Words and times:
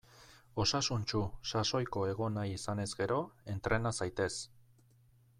Osasuntsu, 0.61 1.19
sasoiko 1.49 2.05
egon 2.13 2.35
nahi 2.39 2.55
izanez 2.59 2.87
gero; 3.01 3.19
entrena 3.57 3.91
zaitez! 4.03 4.31